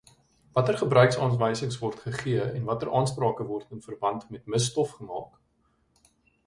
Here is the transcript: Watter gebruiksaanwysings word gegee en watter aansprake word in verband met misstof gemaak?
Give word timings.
Watter 0.59 0.77
gebruiksaanwysings 0.83 1.77
word 1.83 2.01
gegee 2.05 2.47
en 2.47 2.65
watter 2.71 2.93
aansprake 3.01 3.47
word 3.51 3.71
in 3.77 3.85
verband 3.89 4.27
met 4.37 4.53
misstof 4.55 4.99
gemaak? 5.01 5.41